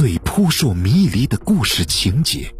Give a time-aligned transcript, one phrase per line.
[0.00, 2.50] 最扑朔迷离的故事情节，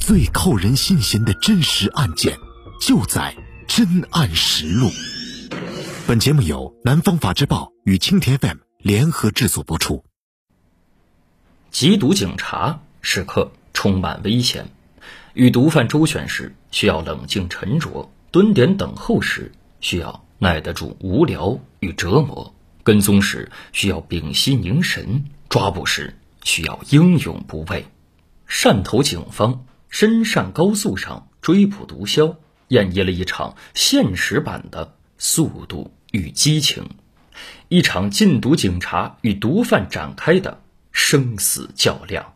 [0.00, 2.34] 最扣人心弦的真实案件，
[2.80, 3.36] 就在
[3.76, 4.86] 《真案实录》。
[6.06, 10.02] 本节目由南方法制报与青田 FM 联合制作播出。
[11.70, 14.70] 缉毒警察时刻充满危险，
[15.34, 19.52] 与毒贩周旋时需要冷静沉着，蹲点等候时
[19.82, 27.86] 需要耐得住无聊与折磨，跟踪时需要屏息凝神，抓捕时需要英勇不畏。
[28.48, 32.36] 汕头警方深汕高速上追捕毒枭，
[32.68, 36.90] 演绎了一场现实版的速度与激情，
[37.68, 40.60] 一场禁毒警察与毒贩展开的
[40.90, 42.34] 生死较量。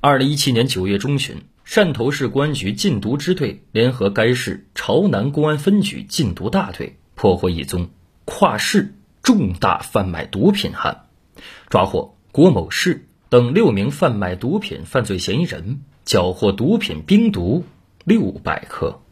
[0.00, 7.90] 二零一七年九月中旬，汕头市公安局禁毒支队联合该市潮南公安分局禁毒大队，破获一宗
[8.24, 11.06] 跨市重大贩卖毒品案，
[11.68, 17.66] 抓获郭某市等六名贩卖毒品犯罪嫌疑人，缴获毒品冰毒
[18.04, 19.02] 六百克。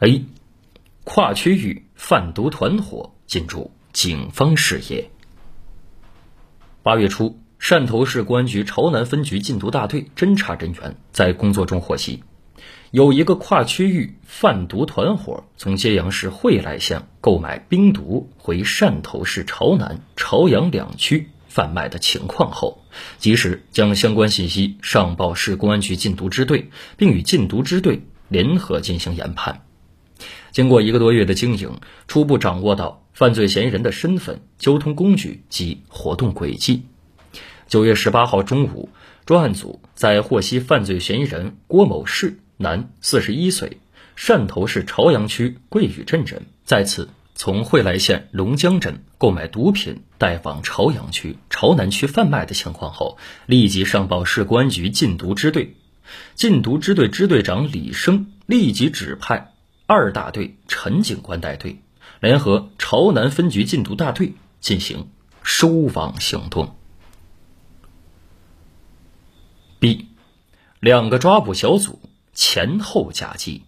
[0.00, 0.26] A，
[1.04, 5.10] 跨区域贩毒团伙进入警方视野。
[6.82, 7.38] 八月初。
[7.60, 12.22] 汕头市公安局潮南分局禁毒大队侦查人员在工作中获悉，
[12.90, 22.82] 有一个跨区域贩毒团伙从揭阳市惠来县购买冰毒回汕头市潮南、潮阳两区贩卖的情况后，
[23.18, 29.64] 及时将相关信息上报市公安局禁毒支队，并与禁毒支队联合进行研判。
[30.52, 36.84] 经过一个多月的经营，初步掌握到犯罪嫌疑人的身份、交通工具及活动轨迹。
[37.66, 38.88] 九月十八号中午，
[39.26, 43.78] 专案组在获悉犯罪嫌疑人郭某市，男，四十一岁，
[44.16, 55.76] 汕头市潮阳区桂屿镇人，在此从惠来县龙江镇购买毒品带往潮阳区、潮南区贩卖的情况后，立即上报市公安局禁毒支队。
[56.34, 59.52] 禁毒支队支队长李生立即指派
[59.86, 61.80] 二大队陈警官带队，
[62.20, 65.08] 联合潮南分局禁毒大队进行
[65.42, 66.74] 收网行动。
[69.78, 70.06] B，
[70.80, 72.00] 两个抓捕小组
[72.34, 73.62] 前后夹击。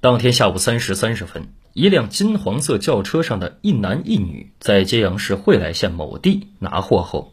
[0.00, 7.32] 当天下午三时三十分，一辆金黄色轿车上的一男一女在揭阳市惠来县某地拿货后，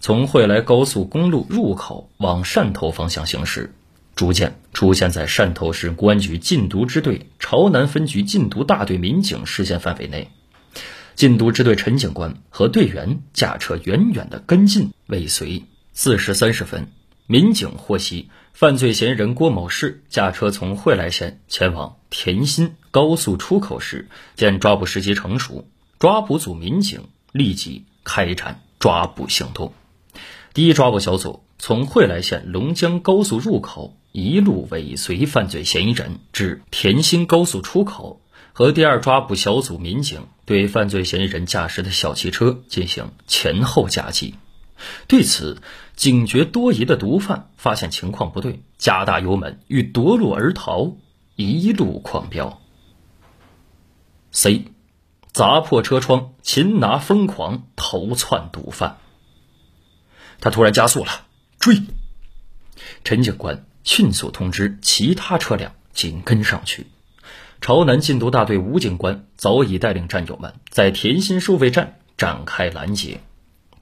[0.00, 3.74] 从惠来高速公路入口往汕头方向行驶，
[4.14, 10.30] 逐渐出现在汕头市公安局禁毒支队潮南分局禁毒大队民警视线范围内。
[11.16, 15.64] 禁毒支队陈警官和队员驾车远远的跟进尾随。
[15.92, 16.88] 四时三十分。
[17.26, 25.66] 民警获悉，犯罪嫌疑人郭某士驾车从惠来县前往田心高速出口时，见抓捕时机成熟，
[25.98, 29.72] 抓捕组民警立即开展抓捕行动。
[30.52, 38.20] 第一抓捕小组从惠来县龙江高速入口一路尾随犯罪嫌疑人至田心高速出口，
[38.52, 44.34] 和第二抓捕小组民警对犯罪嫌疑人驾驶的小汽车进行前后夹击。
[45.06, 45.60] 对此，
[45.96, 50.96] 警觉多疑的毒贩发现情况不对，加大油门欲夺路而逃，
[51.36, 52.60] 一路狂飙。
[54.32, 54.66] C，
[55.32, 58.98] 砸破车窗，擒拿疯狂逃窜毒贩。
[60.40, 61.26] 他突然加速了，
[61.58, 61.82] 追！
[63.04, 66.86] 陈警官迅速通知其他车辆紧跟上去。
[67.60, 73.20] 朝南禁毒大队吴警官早已带领战友们在田心收费站展开拦截。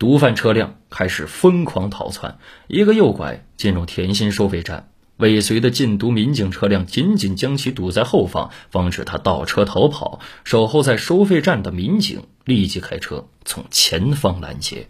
[0.02, 10.18] 毒贩车辆开始疯狂逃窜，一个右拐进入田心收费站，尾随的禁毒民警车辆紧紧将其堵在后方，防止他倒车逃跑。
[10.42, 14.88] 守候在收费站的民警立即开车从前方拦截，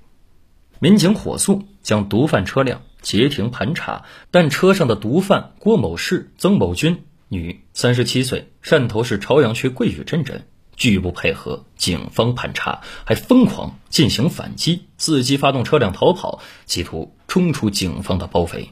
[0.79, 10.47] 民警火速将毒贩车辆截停盘查，但车上的毒贩郭某士、曾某军，女，三十七岁，汕头市潮阳区桂屿镇人。
[10.77, 18.71] 拒不配合警方盘查，还疯狂进行反击，伺机发动车辆逃跑，企图冲出警方的包围。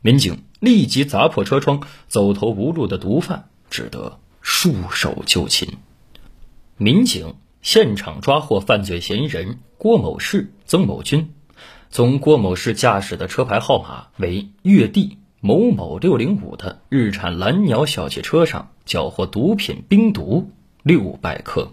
[0.00, 5.78] 民警立即砸破车窗，走投无路的毒贩只得束手就擒。
[6.76, 11.34] 民警现场抓获犯罪嫌疑人郭某士、曾某军，
[11.90, 20.50] 从郭某士驾驶的车牌号码为粤 D 某某六零五的日产蓝鸟小汽车上缴获毒品冰毒。
[20.88, 21.72] 六百克。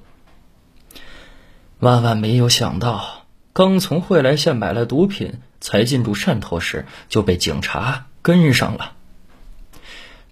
[1.80, 8.92] 万万没有想到，刚从惠来县买了毒品，才进入汕头时就被警察跟上了。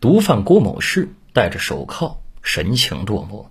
[0.02, 3.46] 毒贩郭某士戴着手铐，神情落寞。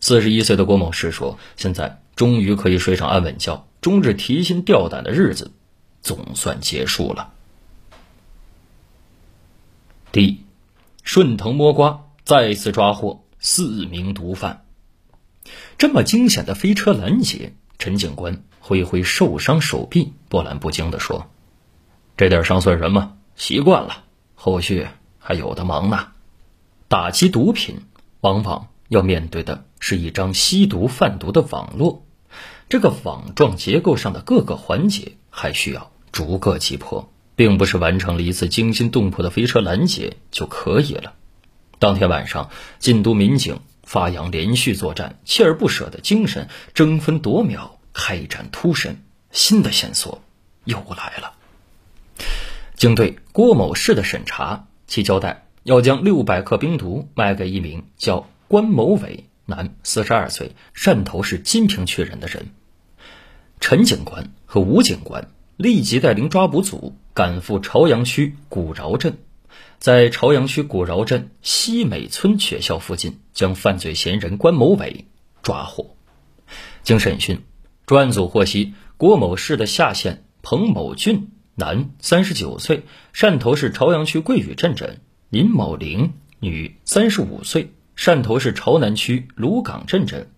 [0.00, 5.52] 四十一岁的郭某士说：“现在终于可以睡上安稳觉，终日提心吊胆的日子
[6.00, 7.34] 总算结束了。
[10.12, 10.40] 第一，
[11.02, 14.64] 顺藤摸瓜，再次抓获四名毒贩。
[15.76, 21.28] 这么惊险的飞车拦截，陈警官挥挥受伤手臂，波澜不惊地说
[22.16, 23.18] ：“这点伤算什么？
[23.34, 24.04] 习惯了，
[24.36, 24.86] 后续
[25.18, 26.06] 还有的忙呢。
[26.86, 27.82] 打击毒品，
[28.20, 32.04] 往往要面对的是一张吸毒贩毒的网络，
[32.68, 41.14] 这个网状结构上的各个环节还需要逐个击破，并不是完成了一次惊心动魄的飞车拦截就可以了。
[41.82, 49.02] 当天晚上，禁毒民警。”发扬连续作战、锲而不舍的精神，争分夺秒开展突审，
[49.32, 50.22] 新的线索
[50.64, 51.34] 又来了。
[52.74, 62.46] 经对郭某市的审查，其交代要将六百克冰毒卖给一名叫关某伟，男，四十二岁，汕头市金平区人的人。
[63.60, 69.18] 陈警官和吴警官立即带领抓捕组赶赴朝阳区古饶镇。
[69.82, 75.06] 在朝阳区古饶镇西美村学校附近，将犯罪嫌疑人关某伟
[75.42, 75.96] 抓获。
[76.84, 77.40] 经审讯，
[77.84, 84.98] 专案组获悉，郭某市的下线彭某俊，男，三十九岁，汕头市朝阳区桂屿镇人；
[85.30, 90.30] 林某玲，女，三十五岁，汕头市朝南区鲁岗镇人，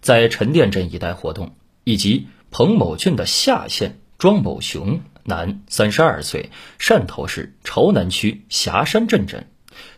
[0.00, 1.50] 在陈店镇一带活动；
[1.84, 5.02] 以及彭某俊的下线庄某雄。
[5.24, 9.46] 男，三十二岁，汕头市潮南区霞山镇人，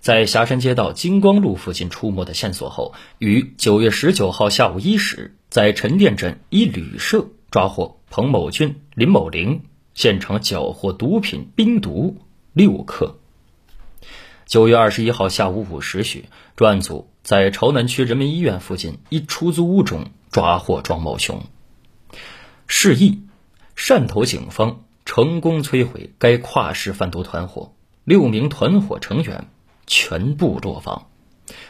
[0.01, 9.63] 在霞山街道金光路附近出没的线索后，于九月十九号下午一时，在陈店镇一旅社抓获彭某俊、林某玲，
[9.95, 12.19] 现场缴获毒品冰毒
[12.53, 13.19] 六克。
[14.45, 21.43] 九月二十一号下午五时许，专案组在潮南区人民医院附近一出租屋中抓获庄某雄。
[22.67, 23.23] 示意，
[23.75, 24.84] 汕头警方。
[25.05, 27.75] 成功摧毁该跨市贩毒团伙，
[28.05, 29.49] 六名团伙成员
[29.87, 31.07] 全部落网，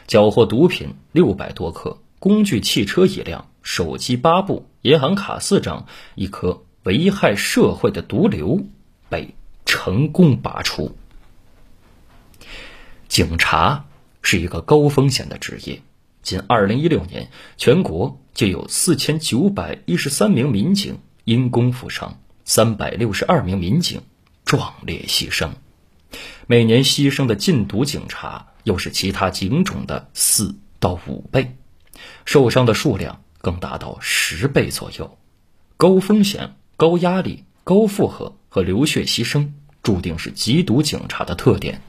[0.07, 8.65] 缴获毒品六百多克，工具汽车一辆，手机八部，银行卡四张，一颗危害社会的毒瘤
[9.09, 9.35] 被
[9.67, 10.97] 成功拔出。
[13.09, 13.87] 警察
[14.23, 15.83] 是一个高风险的职业，
[16.23, 22.21] 仅二零一六年，全国就有四千九百一十三名民警因公负伤。
[22.45, 24.03] 三百六十二名民警
[24.45, 25.53] 壮烈牺牲，
[26.47, 31.57] 每年牺牲的禁毒警察又是其他警种的四到五倍，
[32.27, 35.17] 受伤的数量更达到十倍左右。
[35.79, 39.53] 高风险、高压力、高负荷和流血牺牲，
[39.83, 41.81] 注定是缉毒警察的特点。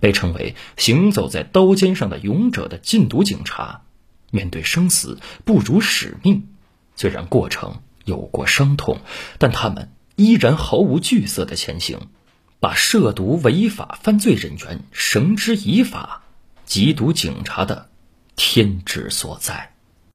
[0.00, 3.82] 被称为行走在刀尖上的勇者的禁毒警察，
[4.32, 6.48] 面对生死不辱使命，
[6.96, 7.80] 虽然过程。
[8.04, 8.98] 有过伤痛，
[9.38, 12.08] 但他们依然毫无惧色的前行，
[12.60, 16.22] 把涉毒违法犯罪人员绳之以法，
[16.66, 17.88] 缉毒警察的
[18.36, 19.73] 天职所在。